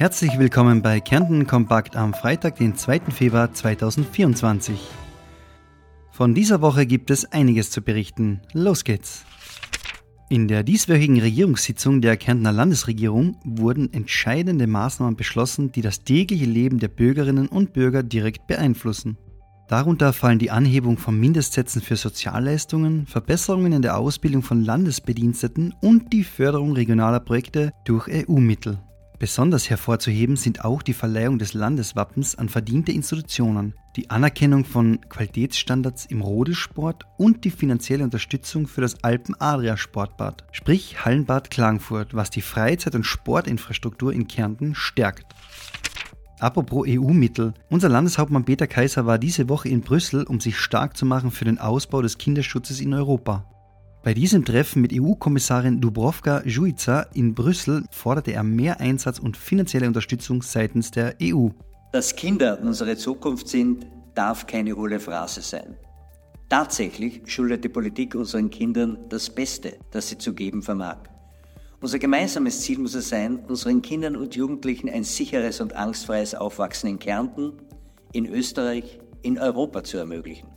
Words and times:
Herzlich 0.00 0.38
willkommen 0.38 0.80
bei 0.80 0.98
Kärnten 0.98 1.46
Kompakt 1.46 1.94
am 1.94 2.14
Freitag, 2.14 2.56
den 2.56 2.74
2. 2.74 3.00
Februar 3.10 3.52
2024. 3.52 4.80
Von 6.10 6.34
dieser 6.34 6.62
Woche 6.62 6.86
gibt 6.86 7.10
es 7.10 7.30
einiges 7.30 7.70
zu 7.70 7.82
berichten. 7.82 8.40
Los 8.54 8.84
geht's! 8.84 9.26
In 10.30 10.48
der 10.48 10.62
dieswöchigen 10.62 11.20
Regierungssitzung 11.20 12.00
der 12.00 12.16
Kärntner 12.16 12.50
Landesregierung 12.50 13.36
wurden 13.44 13.92
entscheidende 13.92 14.66
Maßnahmen 14.66 15.16
beschlossen, 15.16 15.70
die 15.70 15.82
das 15.82 16.02
tägliche 16.02 16.46
Leben 16.46 16.78
der 16.78 16.88
Bürgerinnen 16.88 17.48
und 17.48 17.74
Bürger 17.74 18.02
direkt 18.02 18.46
beeinflussen. 18.46 19.18
Darunter 19.68 20.14
fallen 20.14 20.38
die 20.38 20.50
Anhebung 20.50 20.96
von 20.96 21.20
Mindestsätzen 21.20 21.82
für 21.82 21.96
Sozialleistungen, 21.96 23.06
Verbesserungen 23.06 23.74
in 23.74 23.82
der 23.82 23.98
Ausbildung 23.98 24.40
von 24.40 24.64
Landesbediensteten 24.64 25.74
und 25.82 26.14
die 26.14 26.24
Förderung 26.24 26.72
regionaler 26.72 27.20
Projekte 27.20 27.72
durch 27.84 28.08
EU-Mittel. 28.08 28.78
Besonders 29.20 29.68
hervorzuheben 29.68 30.36
sind 30.36 30.64
auch 30.64 30.80
die 30.80 30.94
Verleihung 30.94 31.38
des 31.38 31.52
Landeswappens 31.52 32.36
an 32.36 32.48
verdiente 32.48 32.90
Institutionen, 32.90 33.74
die 33.94 34.08
Anerkennung 34.08 34.64
von 34.64 34.98
Qualitätsstandards 35.10 36.06
im 36.06 36.22
Rodelsport 36.22 37.04
und 37.18 37.44
die 37.44 37.50
finanzielle 37.50 38.02
Unterstützung 38.02 38.66
für 38.66 38.80
das 38.80 39.04
Alpen-Adria-Sportbad, 39.04 40.46
sprich 40.52 41.04
Hallenbad 41.04 41.50
Klagenfurt, 41.50 42.14
was 42.14 42.30
die 42.30 42.40
Freizeit- 42.40 42.94
und 42.94 43.04
Sportinfrastruktur 43.04 44.10
in 44.10 44.26
Kärnten 44.26 44.74
stärkt. 44.74 45.34
Apropos 46.38 46.86
EU-Mittel. 46.88 47.52
Unser 47.68 47.90
Landeshauptmann 47.90 48.46
Peter 48.46 48.66
Kaiser 48.66 49.04
war 49.04 49.18
diese 49.18 49.50
Woche 49.50 49.68
in 49.68 49.82
Brüssel, 49.82 50.22
um 50.22 50.40
sich 50.40 50.58
stark 50.58 50.96
zu 50.96 51.04
machen 51.04 51.30
für 51.30 51.44
den 51.44 51.58
Ausbau 51.58 52.00
des 52.00 52.16
Kinderschutzes 52.16 52.80
in 52.80 52.94
Europa. 52.94 53.44
Bei 54.02 54.14
diesem 54.14 54.46
Treffen 54.46 54.80
mit 54.80 54.94
EU-Kommissarin 54.94 55.82
Dubrovka 55.82 56.42
Juica 56.46 57.02
in 57.12 57.34
Brüssel 57.34 57.84
forderte 57.90 58.32
er 58.32 58.42
mehr 58.42 58.80
Einsatz 58.80 59.18
und 59.18 59.36
finanzielle 59.36 59.86
Unterstützung 59.86 60.40
seitens 60.40 60.90
der 60.90 61.16
EU. 61.22 61.48
Dass 61.92 62.16
Kinder 62.16 62.58
unsere 62.62 62.96
Zukunft 62.96 63.48
sind, 63.48 63.86
darf 64.14 64.46
keine 64.46 64.74
hohle 64.74 65.00
Phrase 65.00 65.42
sein. 65.42 65.76
Tatsächlich 66.48 67.20
schuldet 67.26 67.62
die 67.62 67.68
Politik 67.68 68.14
unseren 68.14 68.48
Kindern 68.48 68.96
das 69.10 69.28
Beste, 69.28 69.76
das 69.90 70.08
sie 70.08 70.16
zu 70.16 70.32
geben 70.32 70.62
vermag. 70.62 70.96
Unser 71.82 71.98
gemeinsames 71.98 72.62
Ziel 72.62 72.78
muss 72.78 72.94
es 72.94 73.10
sein, 73.10 73.40
unseren 73.48 73.82
Kindern 73.82 74.16
und 74.16 74.34
Jugendlichen 74.34 74.88
ein 74.88 75.04
sicheres 75.04 75.60
und 75.60 75.76
angstfreies 75.76 76.34
Aufwachsen 76.34 76.88
in 76.88 76.98
Kärnten, 76.98 77.52
in 78.12 78.24
Österreich, 78.24 78.98
in 79.20 79.38
Europa 79.38 79.84
zu 79.84 79.98
ermöglichen. 79.98 80.48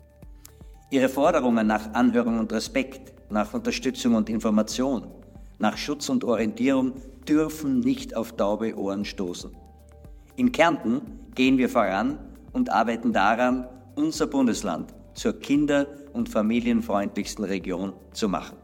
Ihre 0.91 1.09
Forderungen 1.09 1.67
nach 1.67 1.93
Anhörung 1.93 2.39
und 2.39 2.53
Respekt, 2.53 3.12
nach 3.33 3.53
Unterstützung 3.53 4.15
und 4.15 4.29
Information, 4.29 5.07
nach 5.59 5.77
Schutz 5.77 6.07
und 6.09 6.23
Orientierung 6.23 6.93
dürfen 7.27 7.79
nicht 7.79 8.15
auf 8.15 8.37
taube 8.37 8.77
Ohren 8.77 9.05
stoßen. 9.05 9.51
In 10.35 10.51
Kärnten 10.51 11.01
gehen 11.35 11.57
wir 11.57 11.69
voran 11.69 12.17
und 12.53 12.71
arbeiten 12.71 13.11
daran, 13.11 13.67
unser 13.95 14.27
Bundesland 14.27 14.93
zur 15.13 15.39
kinder- 15.39 15.87
und 16.13 16.29
familienfreundlichsten 16.29 17.45
Region 17.45 17.93
zu 18.13 18.29
machen. 18.29 18.57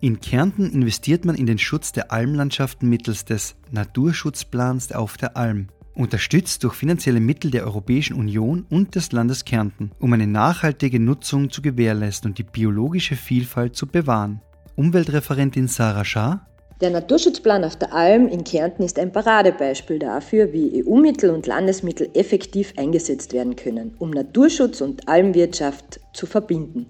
In 0.00 0.20
Kärnten 0.20 0.70
investiert 0.70 1.24
man 1.24 1.34
in 1.34 1.46
den 1.46 1.58
Schutz 1.58 1.92
der 1.92 2.12
Almlandschaften 2.12 2.88
mittels 2.88 3.24
des 3.24 3.56
Naturschutzplans 3.70 4.92
auf 4.92 5.16
der 5.16 5.36
Alm 5.36 5.68
unterstützt 5.94 6.64
durch 6.64 6.74
finanzielle 6.74 7.20
Mittel 7.20 7.50
der 7.50 7.64
Europäischen 7.64 8.14
Union 8.14 8.66
und 8.70 8.94
des 8.94 9.12
Landes 9.12 9.44
Kärnten, 9.44 9.92
um 9.98 10.12
eine 10.12 10.26
nachhaltige 10.26 11.00
Nutzung 11.00 11.50
zu 11.50 11.62
gewährleisten 11.62 12.30
und 12.30 12.38
die 12.38 12.44
biologische 12.44 13.16
Vielfalt 13.16 13.76
zu 13.76 13.86
bewahren. 13.86 14.40
Umweltreferentin 14.76 15.68
Sarah 15.68 16.04
Schaar 16.04 16.46
der 16.80 16.90
Naturschutzplan 16.90 17.64
auf 17.64 17.76
der 17.76 17.94
Alm 17.94 18.26
in 18.26 18.42
Kärnten 18.42 18.82
ist 18.82 18.98
ein 18.98 19.12
Paradebeispiel 19.12 20.00
dafür, 20.00 20.52
wie 20.52 20.84
EU-Mittel 20.84 21.30
und 21.30 21.46
Landesmittel 21.46 22.10
effektiv 22.14 22.74
eingesetzt 22.76 23.32
werden 23.32 23.54
können, 23.54 23.94
um 24.00 24.10
Naturschutz 24.10 24.80
und 24.80 25.08
Almwirtschaft 25.08 26.00
zu 26.12 26.26
verbinden. 26.26 26.86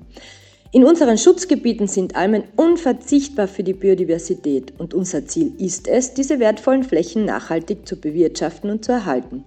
In 0.75 0.83
unseren 0.83 1.19
Schutzgebieten 1.19 1.87
sind 1.87 2.17
Almen 2.17 2.43
unverzichtbar 2.57 3.47
für 3.47 3.62
die 3.62 3.75
Biodiversität 3.75 4.73
und 4.77 4.93
unser 4.93 5.25
Ziel 5.25 5.53
ist 5.57 5.87
es, 5.87 6.15
diese 6.15 6.41
wertvollen 6.41 6.83
Flächen 6.83 7.25
nachhaltig 7.25 7.87
zu 7.87 8.01
bewirtschaften 8.01 8.71
und 8.71 8.85
zu 8.85 8.91
erhalten. 8.91 9.45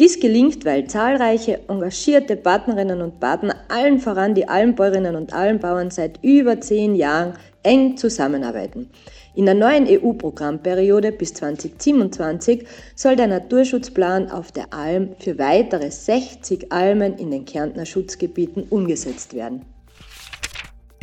Dies 0.00 0.18
gelingt, 0.18 0.64
weil 0.64 0.88
zahlreiche 0.88 1.60
engagierte 1.68 2.34
Partnerinnen 2.34 3.02
und 3.02 3.20
Partner, 3.20 3.54
allen 3.68 4.00
voran 4.00 4.34
die 4.34 4.48
Almbäuerinnen 4.48 5.14
und 5.14 5.32
Almbauern, 5.32 5.92
seit 5.92 6.18
über 6.24 6.60
zehn 6.60 6.96
Jahren 6.96 7.34
eng 7.62 7.96
zusammenarbeiten. 7.96 8.90
In 9.36 9.44
der 9.44 9.54
neuen 9.54 9.86
EU-Programmperiode 9.86 11.12
bis 11.12 11.34
2027 11.34 12.66
soll 12.96 13.14
der 13.14 13.28
Naturschutzplan 13.28 14.28
auf 14.28 14.50
der 14.50 14.74
Alm 14.74 15.10
für 15.20 15.38
weitere 15.38 15.92
60 15.92 16.72
Almen 16.72 17.16
in 17.16 17.30
den 17.30 17.44
Kärntner 17.44 17.86
Schutzgebieten 17.86 18.64
umgesetzt 18.70 19.34
werden. 19.34 19.62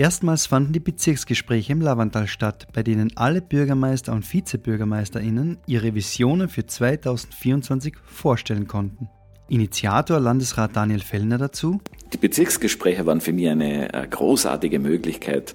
Erstmals 0.02 0.48
fanden 0.48 0.74
die 0.74 0.80
Bezirksgespräche 0.80 1.74
im 1.74 1.82
Lavantal 1.82 2.26
statt, 2.26 2.68
bei 2.74 2.82
denen 2.82 3.16
alle 3.18 3.40
Bürgermeister 3.40 4.14
und 4.14 4.26
VizebürgermeisterInnen 4.26 5.60
ihre 5.68 5.94
Visionen 5.94 6.50
für 6.50 6.66
2024 6.66 7.94
vorstellen 8.04 8.68
konnten. 8.68 9.10
Initiator 9.48 10.20
Landesrat 10.20 10.76
Daniel 10.76 11.02
Fellner 11.02 11.38
dazu. 11.38 11.82
Die 12.14 12.18
Bezirksgespräche 12.18 13.06
waren 13.06 13.22
für 13.22 13.32
mich 13.32 13.48
eine 13.48 13.94
äh, 13.94 14.08
großartige 14.08 14.80
Möglichkeit, 14.80 15.54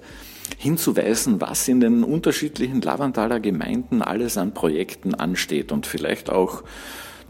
hinzuweisen, 0.57 1.41
was 1.41 1.67
in 1.67 1.81
den 1.81 2.05
unterschiedlichen 2.05 2.81
Lavantaler 2.81 3.41
Gemeinden 3.41 4.01
alles 4.01 4.37
an 4.37 4.53
Projekten 4.53 5.13
ansteht 5.13 5.73
und 5.73 5.87
vielleicht 5.87 6.29
auch 6.29 6.63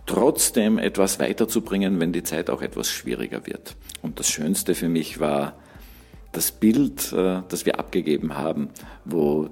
trotzdem 0.06 0.78
etwas 0.78 1.20
weiterzubringen, 1.20 2.00
wenn 2.00 2.14
die 2.14 2.22
Zeit 2.22 2.52
auch 2.52 2.62
etwas 2.62 2.92
schwieriger 2.92 3.48
wird. 3.48 3.76
Und 4.04 4.20
das 4.20 4.30
Schönste 4.30 4.76
für 4.76 4.88
mich 4.88 5.20
war, 5.20 5.56
das 6.32 6.52
Bild, 6.52 7.14
äh, 7.14 7.42
das 7.48 7.66
wir 7.66 7.80
abgegeben 7.80 8.38
haben, 8.38 8.70
wo 9.06 9.50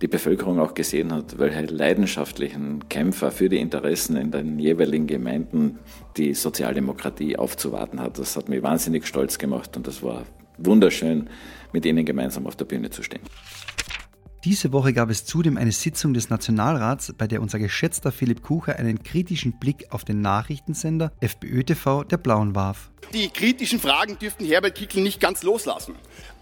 die 0.00 0.08
Bevölkerung 0.08 0.60
auch 0.60 0.74
gesehen 0.74 1.12
hat, 1.12 1.38
welche 1.38 1.62
leidenschaftlichen 1.62 2.88
Kämpfer 2.88 3.30
für 3.32 3.48
die 3.48 3.58
Interessen 3.58 4.16
in 4.16 4.30
den 4.30 4.58
jeweiligen 4.58 5.06
Gemeinden 5.06 5.78
die 6.16 6.34
Sozialdemokratie 6.34 7.36
aufzuwarten 7.36 8.00
hat. 8.00 8.18
Das 8.18 8.36
hat 8.36 8.48
mich 8.48 8.62
wahnsinnig 8.62 9.06
stolz 9.06 9.38
gemacht 9.38 9.76
und 9.76 9.86
das 9.86 10.02
war 10.02 10.24
wunderschön, 10.58 11.28
mit 11.72 11.84
ihnen 11.84 12.04
gemeinsam 12.04 12.46
auf 12.46 12.56
der 12.56 12.64
Bühne 12.64 12.90
zu 12.90 13.02
stehen. 13.02 13.22
Diese 14.48 14.72
Woche 14.72 14.94
gab 14.94 15.10
es 15.10 15.26
zudem 15.26 15.58
eine 15.58 15.72
Sitzung 15.72 16.14
des 16.14 16.30
Nationalrats, 16.30 17.12
bei 17.18 17.26
der 17.26 17.42
unser 17.42 17.58
geschätzter 17.58 18.10
Philipp 18.10 18.42
Kucher 18.42 18.76
einen 18.76 19.02
kritischen 19.02 19.58
Blick 19.58 19.84
auf 19.90 20.06
den 20.06 20.22
Nachrichtensender 20.22 21.12
FPÖ 21.20 21.64
TV 21.64 22.02
der 22.04 22.16
Blauen 22.16 22.54
warf. 22.54 22.90
Die 23.12 23.28
kritischen 23.28 23.78
Fragen 23.78 24.18
dürften 24.18 24.46
Herbert 24.46 24.74
Kickl 24.74 25.02
nicht 25.02 25.20
ganz 25.20 25.42
loslassen. 25.42 25.96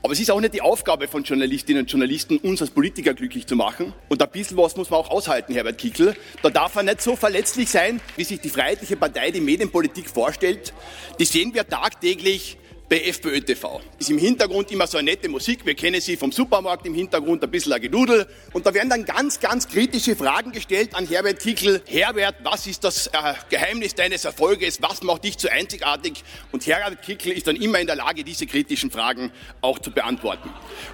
Aber 0.05 0.13
es 0.13 0.21
ist 0.21 0.31
auch 0.31 0.41
nicht 0.41 0.55
die 0.55 0.63
Aufgabe 0.63 1.09
von 1.09 1.25
Journalistinnen 1.25 1.83
und 1.83 1.91
Journalisten, 1.91 2.37
uns 2.37 2.63
als 2.63 2.71
Politiker 2.71 3.13
glücklich 3.13 3.49
zu 3.49 3.57
machen. 3.57 3.93
Und 4.09 4.23
ein 4.23 4.31
bisschen 4.31 4.57
was 4.57 4.77
muss 4.77 4.89
man 4.89 5.01
auch 5.01 5.11
aushalten, 5.11 5.53
Herbert 5.53 5.79
Kickl. 5.79 6.15
Da 6.43 6.51
darf 6.51 6.77
er 6.77 6.85
nicht 6.85 7.03
so 7.03 7.17
verletzlich 7.17 7.69
sein, 7.71 8.01
wie 8.15 8.23
sich 8.23 8.41
die 8.41 8.51
Freiheitliche 8.51 8.97
Partei 8.97 9.33
die 9.33 9.41
Medienpolitik 9.41 10.09
vorstellt. 10.09 10.73
Die 11.19 11.25
sehen 11.25 11.55
wir 11.55 11.67
tagtäglich 11.67 12.57
bei 12.89 13.01
FPÖ 13.01 13.41
TV. 13.41 13.81
Ist 13.99 14.11
im 14.11 14.19
Hintergrund 14.19 14.71
immer 14.71 14.87
so 14.87 14.99
eine 14.99 15.11
nette 15.11 15.29
Musik, 15.29 15.67
wir 15.67 15.75
kennen 15.75 16.01
sie 16.01 16.17
vom 16.17 16.31
Supermarkt 16.31 16.87
im 16.87 16.95
Hintergrund, 16.95 17.43
ein 17.43 17.51
bisschen 17.51 17.73
ein 17.73 17.81
Gedudel. 17.81 18.27
Und 18.53 18.65
da 18.65 18.73
werden 18.73 18.89
dann 18.89 19.05
ganz, 19.05 19.41
ganz 19.41 19.67
kritische 19.67 20.15
Fragen 20.15 20.53
gestellt 20.53 20.95
an 20.95 21.07
Herbert 21.07 21.41
Kickl. 21.41 21.83
Herbert, 21.87 22.37
was 22.45 22.67
ist 22.67 22.85
das 22.85 23.09
äh, 23.09 23.35
Geheimnis 23.51 23.95
deines 23.95 24.25
Erfolges? 24.25 24.81
Was 24.81 25.03
macht 25.03 25.25
dich 25.25 25.35
so 25.39 25.49
einzigartig? 25.49 26.23
Und 26.53 26.67
Herbert 26.67 27.03
Kickl 27.03 27.33
ist 27.33 27.47
dann 27.47 27.57
immer 27.57 27.81
in 27.81 27.87
der 27.87 27.97
Lage, 27.97 28.23
diese 28.23 28.47
kritischen 28.47 28.91
Fragen 28.91 29.33
auch 29.61 29.79
zu 29.81 29.91
beantworten. 29.91 30.51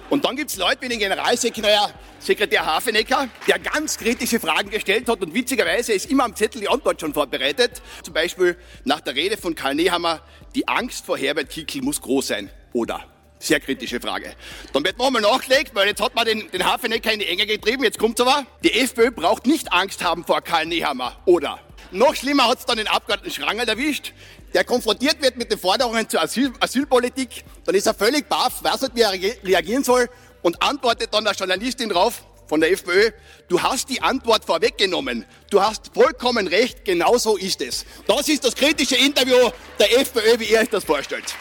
Und 0.09 0.25
dann 0.25 0.35
gibt's 0.35 0.57
Leute 0.57 0.81
wie 0.81 0.89
den 0.89 0.99
Generalsekretär 0.99 1.93
Sekretär 2.23 2.65
Hafenecker, 2.65 3.27
der 3.49 3.59
ganz 3.59 3.97
kritische 3.97 4.39
Fragen 4.39 4.69
gestellt 4.69 5.09
hat 5.09 5.21
und 5.21 5.33
witzigerweise 5.33 5.91
ist 5.91 6.09
immer 6.09 6.23
am 6.23 6.33
Zettel 6.37 6.61
die 6.61 6.69
Antwort 6.69 7.01
schon 7.01 7.13
vorbereitet. 7.13 7.81
Zum 8.01 8.13
Beispiel 8.13 8.55
nach 8.85 9.01
der 9.01 9.13
Rede 9.13 9.35
von 9.35 9.55
Karl 9.55 9.75
Nehammer, 9.75 10.21
die 10.55 10.65
Angst 10.65 11.05
vor 11.05 11.17
Herbert 11.17 11.49
Kickl 11.49 11.81
muss 11.83 12.01
groß 12.01 12.27
sein, 12.27 12.49
oder? 12.73 13.05
Sehr 13.39 13.59
kritische 13.59 13.99
Frage. 13.99 14.33
Dann 14.71 14.85
wird 14.85 14.97
nochmal 14.97 15.21
nachgelegt, 15.21 15.75
weil 15.75 15.87
jetzt 15.87 16.01
hat 16.01 16.15
man 16.15 16.25
den, 16.25 16.49
den 16.51 16.65
Hafenecker 16.65 17.11
in 17.11 17.19
die 17.19 17.27
Enge 17.27 17.45
getrieben. 17.45 17.83
Jetzt 17.83 17.99
kommt's 17.99 18.21
aber. 18.21 18.45
Die 18.63 18.71
FPÖ 18.71 19.11
braucht 19.11 19.45
nicht 19.45 19.73
Angst 19.73 20.03
haben 20.03 20.23
vor 20.23 20.41
Karl 20.41 20.65
Nehammer, 20.65 21.17
oder? 21.25 21.59
Noch 21.91 22.15
schlimmer 22.15 22.47
hat's 22.47 22.65
dann 22.65 22.77
den 22.77 22.87
Abgeordneten 22.87 23.33
Schrangel 23.33 23.67
erwischt, 23.67 24.13
der 24.53 24.63
konfrontiert 24.63 25.21
wird 25.21 25.35
mit 25.35 25.51
den 25.51 25.59
Forderungen 25.59 26.07
zur 26.07 26.21
Asyl, 26.21 26.53
Asylpolitik. 26.59 27.43
Dann 27.65 27.75
ist 27.75 27.85
er 27.85 27.93
völlig 27.93 28.29
baff, 28.29 28.63
weiß 28.63 28.81
nicht, 28.81 28.95
wie 28.95 29.01
er 29.01 29.11
reagieren 29.11 29.83
soll 29.83 30.09
und 30.41 30.61
antwortet 30.61 31.13
dann 31.13 31.25
der 31.25 31.33
Journalistin 31.33 31.89
drauf 31.89 32.23
von 32.47 32.61
der 32.61 32.71
FPÖ, 32.71 33.11
du 33.47 33.61
hast 33.61 33.89
die 33.89 34.01
Antwort 34.01 34.45
vorweggenommen. 34.45 35.25
Du 35.49 35.61
hast 35.61 35.91
vollkommen 35.93 36.47
recht, 36.47 36.85
genau 36.85 37.17
so 37.17 37.37
ist 37.37 37.61
es. 37.61 37.85
Das 38.05 38.27
ist 38.27 38.45
das 38.45 38.55
kritische 38.55 38.95
Interview 38.95 39.49
der 39.79 39.99
FPÖ, 39.99 40.39
wie 40.39 40.45
ihr 40.45 40.59
euch 40.59 40.69
das 40.69 40.83
vorstellt. 40.83 41.33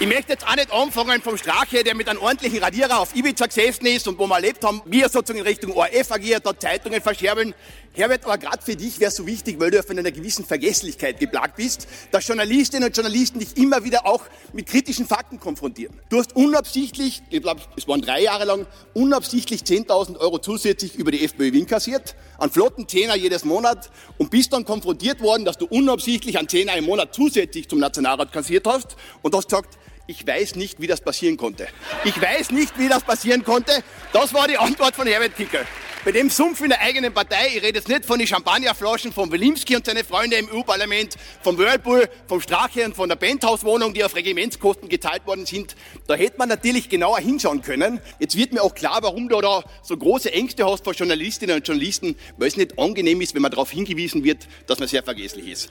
Ich 0.00 0.08
möchte 0.08 0.32
jetzt 0.32 0.44
auch 0.44 0.56
nicht 0.56 0.72
anfangen 0.72 1.22
vom 1.22 1.38
Strache, 1.38 1.84
der 1.84 1.94
mit 1.94 2.08
einem 2.08 2.20
ordentlichen 2.20 2.58
Radierer 2.58 2.98
auf 2.98 3.14
Ibiza 3.14 3.46
gesessen 3.46 3.86
ist 3.86 4.08
und 4.08 4.18
wo 4.18 4.26
wir 4.26 4.34
erlebt 4.34 4.64
haben, 4.64 4.82
wie 4.86 5.02
er 5.02 5.08
sozusagen 5.08 5.38
in 5.38 5.46
Richtung 5.46 5.70
ORF 5.72 6.10
agiert, 6.10 6.44
da 6.44 6.58
Zeitungen 6.58 7.00
verscherbeln. 7.00 7.54
Herbert, 7.96 8.24
aber 8.24 8.38
gerade 8.38 8.60
für 8.60 8.74
dich 8.74 8.98
wäre 8.98 9.10
es 9.10 9.16
so 9.16 9.24
wichtig, 9.24 9.60
weil 9.60 9.70
du 9.70 9.76
ja 9.76 9.84
von 9.84 9.96
einer 9.96 10.10
gewissen 10.10 10.44
Vergesslichkeit 10.44 11.20
geplagt 11.20 11.54
bist, 11.54 11.86
dass 12.10 12.26
Journalistinnen 12.26 12.88
und 12.88 12.96
Journalisten 12.96 13.38
dich 13.38 13.56
immer 13.56 13.84
wieder 13.84 14.04
auch 14.04 14.22
mit 14.52 14.66
kritischen 14.66 15.06
Fakten 15.06 15.38
konfrontieren. 15.38 15.94
Du 16.08 16.18
hast 16.18 16.34
unabsichtlich, 16.34 17.22
ich 17.30 17.40
glaube, 17.40 17.60
es 17.76 17.86
waren 17.86 18.00
drei 18.00 18.20
Jahre 18.22 18.46
lang, 18.46 18.66
unabsichtlich 18.94 19.60
10.000 19.60 20.18
Euro 20.18 20.38
zusätzlich 20.38 20.96
über 20.96 21.12
die 21.12 21.24
FPÖ 21.24 21.52
Wien 21.52 21.66
kassiert, 21.66 22.16
an 22.38 22.50
flotten 22.50 22.88
Zehner 22.88 23.14
jedes 23.14 23.44
Monat 23.44 23.92
und 24.18 24.28
bist 24.28 24.52
dann 24.52 24.64
konfrontiert 24.64 25.20
worden, 25.20 25.44
dass 25.44 25.56
du 25.56 25.66
unabsichtlich 25.66 26.36
einen 26.36 26.48
Zehner 26.48 26.74
im 26.74 26.86
Monat 26.86 27.14
zusätzlich 27.14 27.68
zum 27.68 27.78
Nationalrat 27.78 28.32
kassiert 28.32 28.66
hast 28.66 28.96
und 29.22 29.36
hast 29.36 29.48
gesagt, 29.48 29.78
ich 30.08 30.26
weiß 30.26 30.56
nicht, 30.56 30.80
wie 30.80 30.88
das 30.88 31.00
passieren 31.00 31.36
konnte. 31.36 31.68
Ich 32.04 32.20
weiß 32.20 32.50
nicht, 32.50 32.76
wie 32.76 32.88
das 32.88 33.04
passieren 33.04 33.44
konnte. 33.44 33.84
Das 34.12 34.34
war 34.34 34.48
die 34.48 34.58
Antwort 34.58 34.96
von 34.96 35.06
Herbert 35.06 35.36
Kickl. 35.36 35.64
Bei 36.04 36.12
dem 36.12 36.28
Sumpf 36.28 36.60
in 36.60 36.68
der 36.68 36.82
eigenen 36.82 37.14
Partei, 37.14 37.46
ich 37.56 37.62
rede 37.62 37.78
jetzt 37.78 37.88
nicht 37.88 38.04
von 38.04 38.18
den 38.18 38.28
Champagnerflaschen 38.28 39.10
von 39.10 39.32
Wilimski 39.32 39.74
und 39.74 39.86
seine 39.86 40.04
Freunde 40.04 40.36
im 40.36 40.50
EU-Parlament, 40.52 41.16
vom 41.40 41.56
Whirlpool, 41.56 42.10
vom 42.26 42.42
Strache 42.42 42.84
und 42.84 42.94
von 42.94 43.08
der 43.08 43.16
Penthouse-Wohnung, 43.16 43.94
die 43.94 44.04
auf 44.04 44.14
Regimentskosten 44.14 44.90
gezahlt 44.90 45.26
worden 45.26 45.46
sind. 45.46 45.74
Da 46.06 46.14
hätte 46.14 46.36
man 46.36 46.50
natürlich 46.50 46.90
genauer 46.90 47.20
hinschauen 47.20 47.62
können. 47.62 48.00
Jetzt 48.18 48.36
wird 48.36 48.52
mir 48.52 48.62
auch 48.62 48.74
klar, 48.74 48.98
warum 49.00 49.30
du 49.30 49.40
da 49.40 49.64
so 49.82 49.96
große 49.96 50.30
Ängste 50.30 50.66
hast 50.66 50.84
vor 50.84 50.92
Journalistinnen 50.92 51.56
und 51.56 51.66
Journalisten, 51.66 52.16
weil 52.36 52.48
es 52.48 52.58
nicht 52.58 52.78
angenehm 52.78 53.22
ist, 53.22 53.34
wenn 53.34 53.40
man 53.40 53.50
darauf 53.50 53.70
hingewiesen 53.70 54.24
wird, 54.24 54.46
dass 54.66 54.80
man 54.80 54.88
sehr 54.88 55.02
vergesslich 55.02 55.48
ist. 55.48 55.70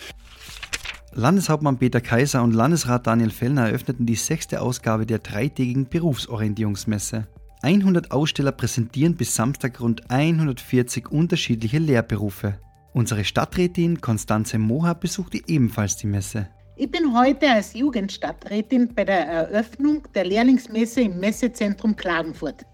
Landeshauptmann 1.12 1.78
Peter 1.78 2.02
Kaiser 2.02 2.42
und 2.42 2.54
Landesrat 2.54 3.06
Daniel 3.06 3.30
Fellner 3.30 3.68
eröffneten 3.68 4.08
die 4.08 4.16
sechste 4.16 4.62
Ausgabe 4.62 5.06
der 5.06 5.20
dreitägigen 5.20 5.88
Berufsorientierungsmesse. 5.88 7.28
100 7.64 8.12
Aussteller 8.12 8.52
präsentieren 8.52 9.16
bis 9.16 9.36
Samstag 9.36 9.80
rund 9.80 10.12
140 10.12 11.10
unterschiedliche 11.10 11.78
Lehrberufe. 11.78 12.60
Unsere 12.92 13.24
Stadträtin 13.24 14.02
Konstanze 14.02 14.60
Moha 14.60 14.94
besuchte 14.94 15.40
ebenfalls 15.48 15.96
die 15.96 16.08
Messe. 16.08 16.50
Ich 16.76 16.92
bin 16.92 17.18
heute 17.18 17.50
als 17.50 17.74
Jugendstadträtin 17.74 18.94
bei 18.94 19.06
der 19.06 19.26
Eröffnung 19.26 20.06
der 20.14 20.26
Lehrlingsmesse 20.26 21.04
im 21.04 21.22
Messezentrum 21.22 21.96
Klagenfurt. 21.96 22.66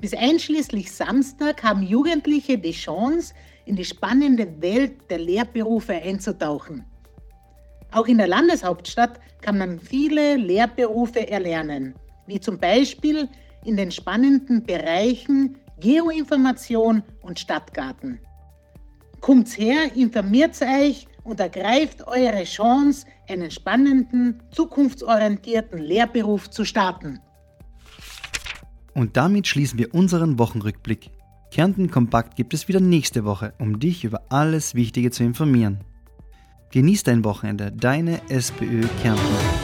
Bis 0.00 0.14
einschließlich 0.14 0.90
Samstag 0.90 1.62
haben 1.62 1.82
Jugendliche 1.82 2.56
die 2.56 2.72
Chance, 2.72 3.34
in 3.66 3.76
die 3.76 3.84
spannende 3.84 4.62
Welt 4.62 5.10
der 5.10 5.18
Lehrberufe 5.18 5.92
einzutauchen. 5.92 6.86
Auch 7.92 8.06
in 8.06 8.16
der 8.16 8.28
Landeshauptstadt 8.28 9.20
kann 9.42 9.58
man 9.58 9.78
viele 9.78 10.36
Lehrberufe 10.36 11.28
erlernen, 11.28 11.94
wie 12.26 12.40
zum 12.40 12.58
Beispiel 12.58 13.28
in 13.64 13.76
den 13.76 13.90
spannenden 13.90 14.64
Bereichen 14.64 15.56
Geoinformation 15.80 17.02
und 17.22 17.38
Stadtgarten. 17.38 18.20
Kommt's 19.20 19.56
her, 19.56 19.94
informiert 19.94 20.60
euch 20.62 21.06
und 21.24 21.40
ergreift 21.40 22.06
eure 22.06 22.44
Chance, 22.44 23.06
einen 23.28 23.50
spannenden, 23.50 24.42
zukunftsorientierten 24.50 25.78
Lehrberuf 25.78 26.50
zu 26.50 26.64
starten. 26.64 27.20
Und 28.92 29.16
damit 29.16 29.46
schließen 29.46 29.78
wir 29.78 29.94
unseren 29.94 30.38
Wochenrückblick. 30.38 31.10
Kärnten 31.50 31.90
Kompakt 31.90 32.36
gibt 32.36 32.54
es 32.54 32.68
wieder 32.68 32.80
nächste 32.80 33.24
Woche, 33.24 33.54
um 33.58 33.80
dich 33.80 34.04
über 34.04 34.22
alles 34.28 34.74
Wichtige 34.74 35.10
zu 35.10 35.24
informieren. 35.24 35.80
Genieß 36.70 37.04
dein 37.04 37.24
Wochenende, 37.24 37.72
deine 37.72 38.20
SPÖ 38.28 38.82
Kärnten. 39.02 39.63